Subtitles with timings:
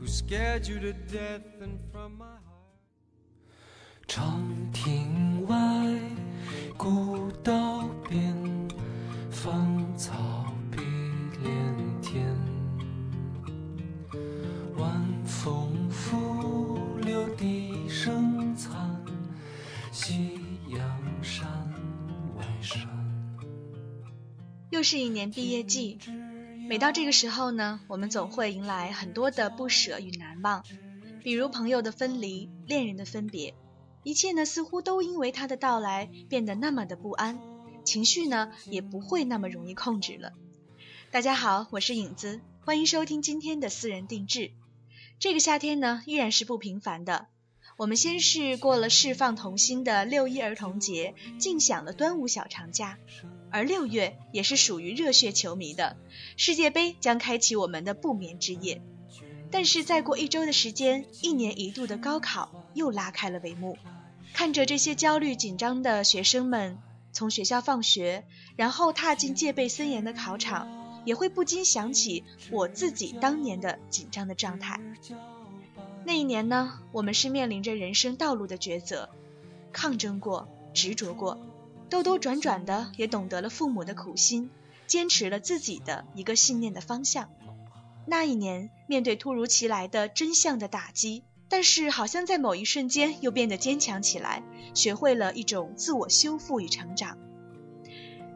[0.00, 2.46] Who scared you to death and from my heart.
[4.08, 5.56] 长亭外
[6.76, 8.34] 古道边
[9.30, 10.78] 芳草碧
[11.42, 12.26] 连天
[14.76, 14.90] 晚
[15.24, 19.04] 风拂柳笛声残
[19.92, 20.40] 夕
[20.74, 20.82] 阳
[21.22, 21.46] 山
[22.36, 22.88] 外山
[24.70, 25.98] 又是一年毕业季。
[26.70, 30.64] 每到这个时候呢，我们总会迎来很多的不舍与难忘，
[31.20, 33.54] 比如朋友的分离、恋人的分别，
[34.04, 37.40] 一切呢似乎都因为他的到来变得那么的不安，
[37.82, 40.32] 情绪呢也不会那么容易控制了。
[41.10, 44.52] 大家好，我是影子，欢迎收听今天的私人定制。
[45.18, 47.26] 这个夏天呢依然是不平凡的，
[47.78, 52.96] 我们先是过了释放童心的六一儿童节，尽享了端午小长假。
[53.50, 55.96] 而六月也是属于热血球迷的，
[56.36, 58.80] 世界杯将开启我们的不眠之夜。
[59.50, 63.76] 但是再过一周的时间，一年一度的高考又拉开了帷幕。
[64.32, 66.78] 看着这些焦虑紧张的学生们
[67.12, 74.80] 从学校放学，然后踏进戒备森严的考场，也会不禁想起我自己当年的紧张的状态。
[76.04, 79.10] 那一年呢，我们是面临着人生道路的抉择，
[79.72, 81.36] 抗争过，执着过。
[81.90, 84.48] 兜兜转转的，也懂得了父母的苦心，
[84.86, 87.28] 坚持了自己的一个信念的方向。
[88.06, 97.18] 那一年，面对突如其来的真相的打击，但是好像在某一瞬间又变得坚强起来，学会了一种自我修复与成长。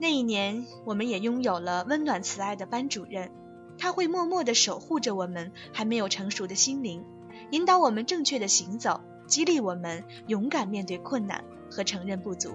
[0.00, 3.30] 那一年，我们也拥有了温暖慈爱的班主任，
[3.78, 7.04] 他会默默地守护着我们还没有成熟的心灵，
[7.52, 12.50] 引导我们正确的行走，激励我们勇敢面对困难和承认不足。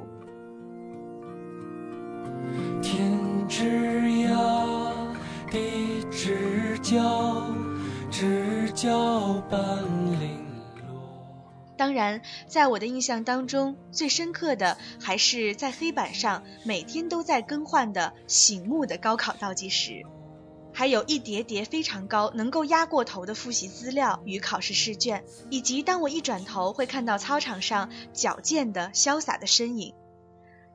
[2.81, 5.13] 天之涯，
[5.49, 7.45] 地之角，
[8.09, 9.59] 知交半
[10.19, 10.37] 零
[10.87, 11.75] 落。
[11.77, 20.05] 当然，在我的印象当中，最深刻的还是在黑板上每天都在更换的醒目的高考倒计时，
[20.73, 29.93] 还有一叠叠非常高、能够压过头的复习资料与考试试卷，以及当我一转头会看到操场上矫健的、潇洒的身影，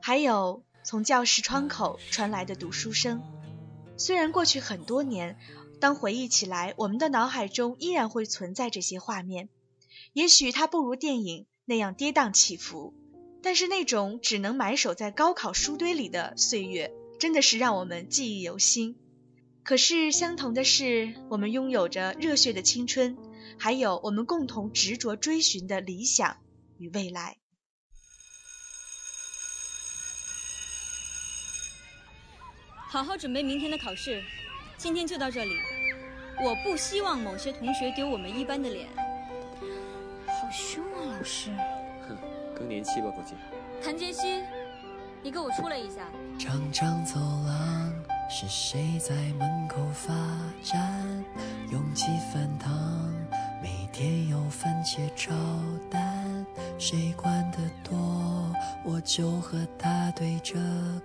[0.01, 0.63] 还有。
[0.87, 3.21] 从教室窗口传来的读书声，
[3.97, 5.37] 虽然过去很多年，
[5.81, 9.49] 当回忆起来，我们的脑海中依然会存在这些画面。
[10.13, 12.93] 也许它不如电影那样跌宕起伏，
[13.43, 18.95] 但是那种只能埋首在高考书堆里的岁月，真的是让我们记忆犹新。
[19.65, 23.17] 可是相同的是，我们拥有着热血的青春，
[23.59, 26.37] 还有我们共同执着追寻的理想
[26.77, 27.35] 与未来。
[32.89, 34.23] 好好准备明天的考试，
[34.77, 35.57] 今天就到这里。
[36.41, 38.87] 我不希望某些同学丢我们一班的脸。
[40.25, 41.51] 好凶啊，老师！
[42.07, 42.15] 哼，
[42.55, 43.33] 更年期吧，估计。
[43.83, 44.41] 谭杰希，
[45.21, 46.07] 你给我出来一下。
[46.39, 47.93] 长长走廊，
[48.29, 50.13] 是谁在门口发
[50.63, 50.81] 站？
[51.69, 52.71] 拥挤饭堂，
[53.61, 55.33] 每天有番茄炒
[55.91, 56.16] 蛋，
[56.79, 57.97] 谁管得多？
[58.85, 60.55] 我就和他对着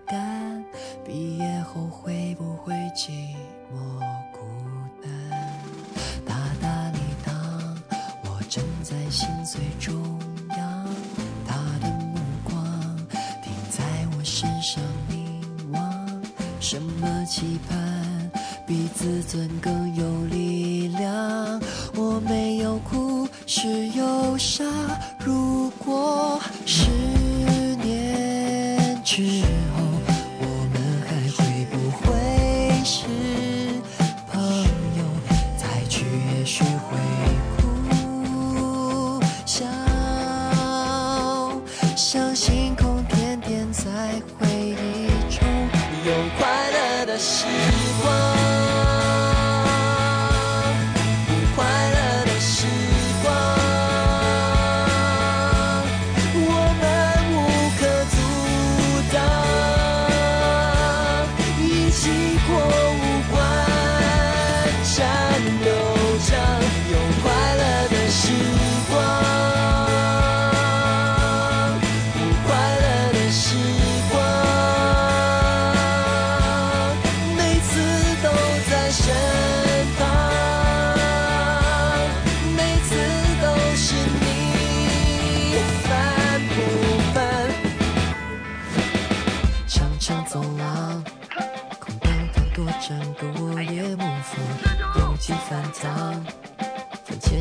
[0.06, 0.64] 干，
[1.04, 3.10] 毕业后会不会寂
[3.72, 3.98] 寞
[4.30, 4.40] 孤
[5.02, 5.10] 单？
[6.24, 7.34] 大大礼堂，
[8.24, 9.96] 我站在心碎中
[10.56, 10.86] 央，
[11.46, 12.54] 他的目光
[13.42, 13.82] 停在
[14.16, 16.22] 我身上凝望，
[16.60, 18.30] 什么期盼
[18.66, 21.60] 比自尊更有力量？
[21.94, 24.66] 我没有哭，是忧伤。
[25.84, 27.01] 过是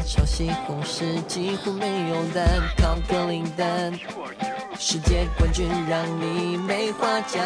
[0.04, 3.94] 西红柿几乎没有蛋，靠个零蛋。
[4.80, 7.42] 世界冠军让你没话讲，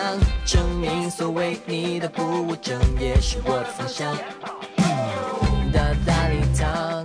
[0.46, 4.16] 证明所谓你的不务正业是我的方向。
[5.74, 7.04] 大大礼堂，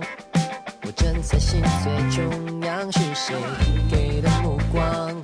[0.83, 3.35] 我正在心碎中央，是谁
[3.89, 5.21] 给的目光？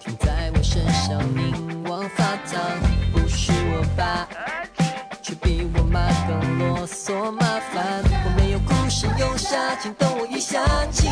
[0.00, 2.60] 停在我身上凝望发烫，
[3.12, 4.26] 不是我爸，
[5.20, 7.40] 却比我妈更啰嗦麻
[7.72, 8.11] 烦。
[9.80, 11.08] 请等我一下，起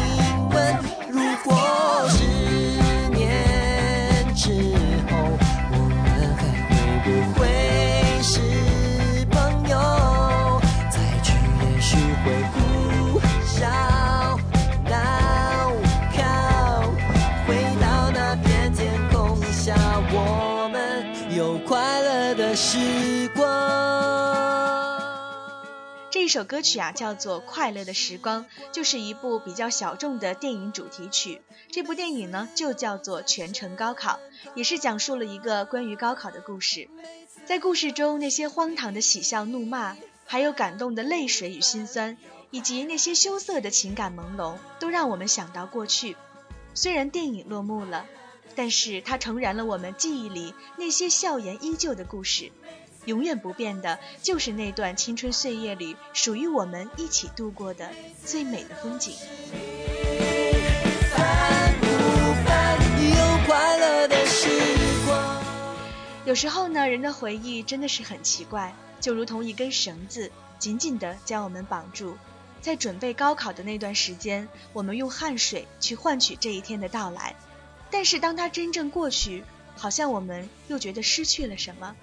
[26.30, 31.42] 首歌曲啊，叫做《快乐的时光》，就是一部比较小众的电影主题曲。
[31.70, 34.20] 这部电影呢，就叫做《全程高考》，
[34.54, 36.88] 也是讲述了一个关于高考的故事。
[37.46, 42.16] 在故事中，那些荒唐的喜笑怒骂，还有感动的泪水与心酸，
[42.52, 46.16] 以及那些羞涩的情感朦胧，都让我们想到过去。
[46.74, 48.06] 虽然电影落幕了，
[48.54, 52.52] 但是它重燃了我们记忆里那些笑颜依旧的故事。
[53.06, 57.90] 永远不变的，就是那段青春岁月里属于我们一起度过的
[58.24, 59.14] 最美的风景。
[63.12, 64.48] 有快乐的时
[65.06, 65.42] 光。
[66.24, 72.16] 有时候呢，人的回忆真的是很奇怪，就如同一根绳子，紧紧地将我们绑住。
[72.60, 77.34] 在准备高考的那段时间，我们用汗水去换取这一天的到来，
[77.90, 79.42] 但是当它真正过去，
[79.76, 81.96] 好像我们又觉得失去了什么。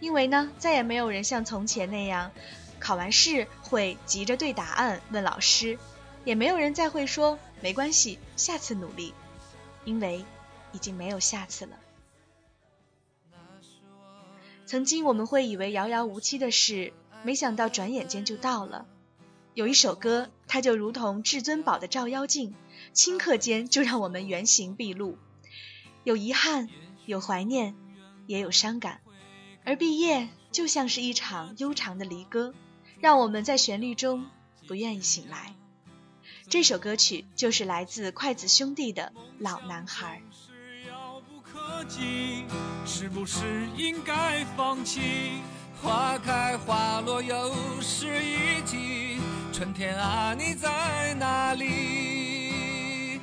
[0.00, 2.30] 因为呢，再也没有人像从前那样，
[2.78, 5.78] 考完试会急着对答案问老师，
[6.24, 9.12] 也没有人再会说没关系，下次努力，
[9.84, 10.24] 因为
[10.72, 11.72] 已经没有下次了。
[14.66, 16.92] 曾经我们会以为遥遥无期的事，
[17.22, 18.86] 没想到转眼间就到了。
[19.54, 22.54] 有一首歌，它就如同至尊宝的照妖镜，
[22.94, 25.18] 顷刻间就让我们原形毕露。
[26.04, 26.68] 有遗憾，
[27.06, 27.74] 有怀念，
[28.26, 29.00] 也有伤感。
[29.68, 32.54] 而毕业就像是一场悠长的离歌，
[33.00, 34.24] 让我们在旋律中
[34.66, 35.54] 不愿意醒来。
[36.48, 40.22] 这首歌曲就是来自筷子兄弟的《老男孩》。
[40.34, 42.46] 是遥不可及，
[42.86, 45.02] 是不是应该放弃？
[45.82, 49.20] 花开花落又是一季，
[49.52, 53.20] 春天啊，你在哪里？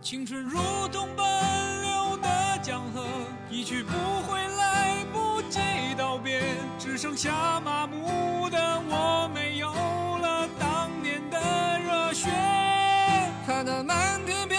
[0.00, 0.58] 青春如
[0.88, 1.26] 同奔，
[3.50, 3.92] 一去不
[4.22, 5.58] 回，来不及
[5.98, 6.40] 道别，
[6.78, 9.68] 只剩下麻木的我，没有
[10.18, 12.30] 了当年的热血。
[13.44, 14.56] 看那满天飘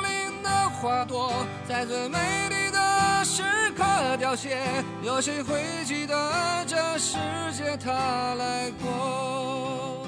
[0.00, 3.42] 零的花朵，在最美丽的时
[3.76, 3.84] 刻
[4.16, 4.56] 凋谢，
[5.02, 7.18] 有谁会记得这世
[7.52, 7.92] 界它
[8.36, 9.99] 来过？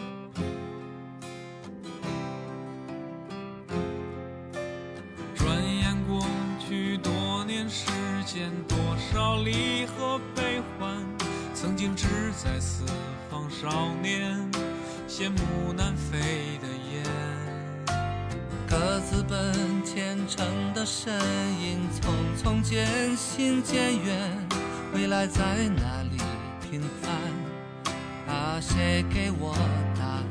[8.33, 10.97] 间，多少离合悲欢，
[11.53, 12.07] 曾经志
[12.43, 12.83] 在四
[13.31, 14.35] 方少年，
[15.07, 17.05] 羡慕南飞的雁。
[18.67, 21.13] 各自奔前程的身
[21.61, 22.09] 影，匆
[22.43, 24.49] 匆渐行渐远，
[24.95, 26.17] 未来在哪里
[26.71, 28.35] 平凡？
[28.35, 29.55] 啊，谁给我
[29.95, 30.25] 答案？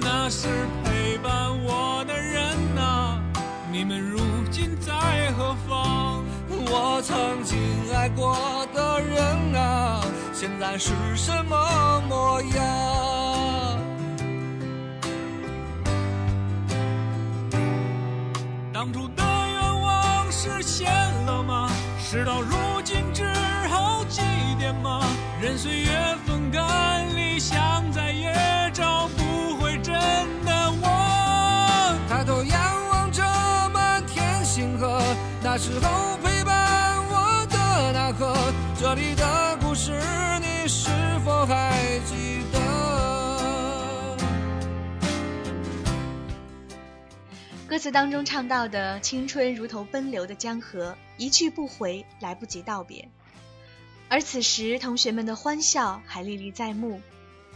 [0.00, 0.48] 那是
[0.82, 3.22] 陪伴我的人啊，
[3.70, 4.18] 你们如
[4.50, 6.24] 今在何方？
[6.66, 7.58] 我曾经
[7.94, 10.00] 爱过的人啊，
[10.32, 13.78] 现在是什么模样？
[18.72, 20.90] 当初的愿望实现
[21.26, 21.70] 了吗？
[21.98, 23.24] 事到如今只
[23.68, 24.22] 好祭
[24.60, 25.00] 奠吗？
[25.40, 28.34] 任岁月风干，理想再也
[28.72, 29.94] 找不回真
[30.44, 31.96] 的我。
[32.08, 33.22] 抬头仰望着
[33.72, 35.00] 满天星河，
[35.42, 36.16] 那时候，
[38.84, 39.92] 这里的故事
[40.42, 40.90] 你是
[41.24, 44.16] 否还记得？
[47.66, 53.08] 歌词当中唱到的“青春如同奔流的江河，一去不回，来不及道别”，
[54.10, 57.00] 而此时同学们的欢笑还历历在目，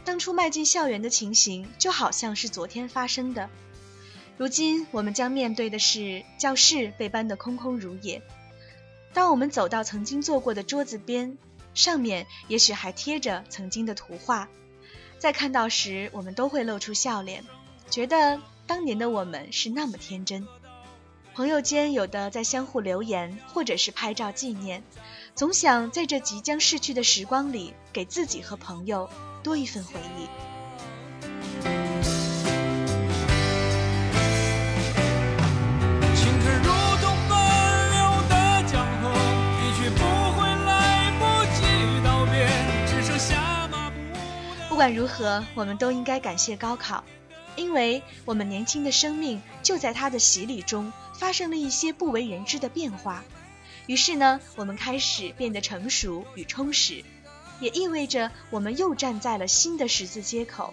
[0.06, 3.50] 当初迈进校园的情形就好像是昨天发生的。
[4.38, 8.22] 如今我们将面对的是教室被搬得空空如也。
[9.18, 11.36] 当我们走到曾经坐过的桌子边，
[11.74, 14.48] 上面也许还贴着曾经的图画。
[15.18, 17.44] 在看到时，我们都会露出笑脸，
[17.90, 20.46] 觉得当年的我们是那么天真。
[21.34, 24.84] 朋友间有的在相互留言，或者是拍照纪念，
[25.34, 29.10] 总想在这即将逝去的时光里，给自己和朋友
[29.42, 30.28] 多一份回忆。
[44.78, 47.02] 不管如何，我们都应该感谢高考，
[47.56, 53.24] 因为我们年轻的生命就在它的洗礼中发生了一些不为人知的变化。
[53.88, 57.02] 于是呢，我们开始变得成熟与充实，
[57.58, 60.72] 也意味着我们又站在了新的十字街口，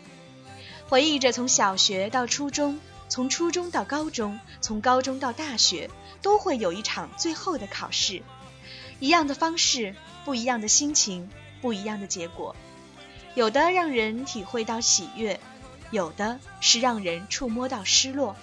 [0.87, 5.89] 回忆着从小学到初中，从初中到高中，从高中到大学，
[6.21, 8.21] 都会有一场最后的考试，
[8.99, 11.27] 一样的方式，不一样的心情，
[11.59, 12.55] 不一样的结果，
[13.35, 15.39] 有的让人体会到喜悦，
[15.91, 18.35] 有的是让人触摸到失落。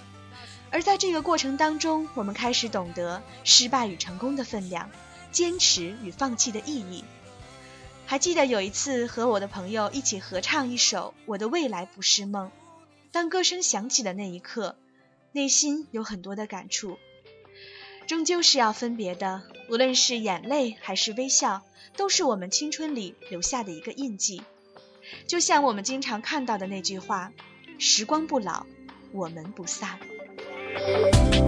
[0.70, 4.90] 而在这个过程当中，我们开始懂得失败与成功的分量，
[5.30, 7.04] 坚持与放弃的意义。
[8.06, 12.48] 还记得有一次和我的朋友一起合唱一首《我的未来不是梦》，
[13.10, 14.76] 当歌声响起的那一刻，
[15.32, 16.98] 内心有很多的感触。
[18.06, 21.62] 终究是要分别的，无论是眼泪还是微笑，
[21.96, 24.42] 都是我们青春里留下的一个印记。
[25.26, 27.32] 就像我们经常看到的那句话
[27.78, 28.66] ：“时光不老，
[29.12, 29.98] 我们不散。”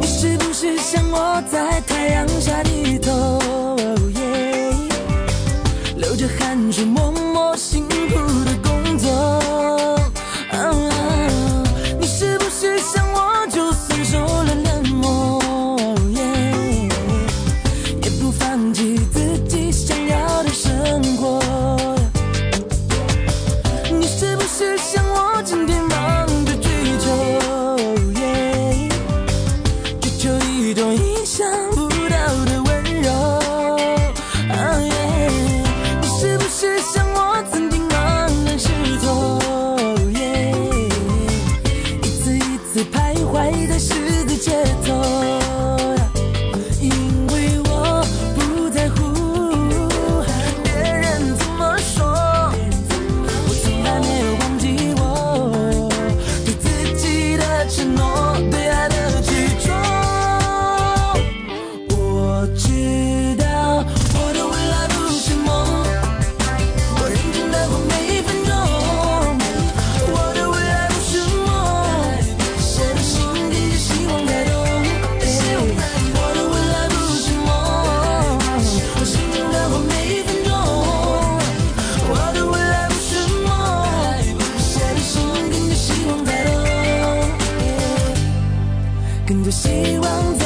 [0.01, 3.39] 你是不是像我在太阳下低头，
[5.97, 6.85] 流着汗水
[89.65, 90.45] 希望在。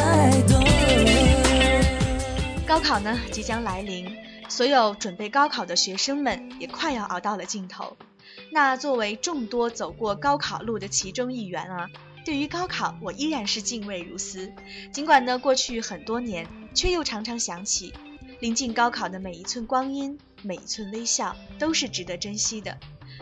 [2.67, 4.17] 高考呢即将来临，
[4.49, 7.97] 所有准备高考的学生们也快要熬到了尽头。
[8.53, 11.89] 那作为众多走过高考路的其中一员啊，
[12.25, 14.53] 对于高考我依然是敬畏如斯。
[14.93, 17.93] 尽管呢过去很多年，却又常常想起，
[18.39, 22.79] 临近高考的每一寸光阴，每一寸微笑，都是值得珍惜的。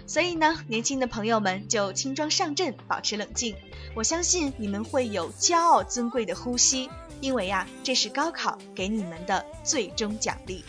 [0.07, 3.55] 所以呢，年轻的朋友们就轻装上阵，保持冷静。
[3.95, 6.89] 我相信你们会有骄傲尊贵的呼吸，
[7.21, 10.65] 因为呀，这是高考给你们的最终奖励。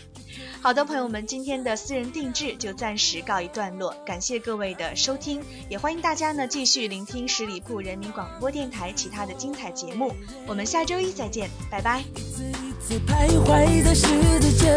[0.62, 10.14] 好的，朋友们，今天的私人定制就暂时告一段落，感谢各位的收听，也欢迎大家呢继续聆听十里铺人民广播电台其他的精彩节目。
[10.46, 12.04] 我们下周一再见，拜拜。
[12.16, 14.08] 一次一次徘徊在十
[14.40, 14.77] 字街